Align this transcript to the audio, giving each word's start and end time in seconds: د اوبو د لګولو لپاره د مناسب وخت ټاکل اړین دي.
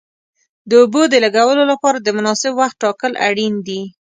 د 0.69 0.71
اوبو 0.81 1.01
د 1.09 1.15
لګولو 1.25 1.63
لپاره 1.71 1.97
د 2.01 2.07
مناسب 2.17 2.51
وخت 2.61 2.75
ټاکل 2.83 3.11
اړین 3.27 3.53
دي. 3.67 3.81